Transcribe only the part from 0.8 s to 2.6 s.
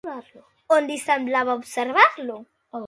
li semblava observar-lo?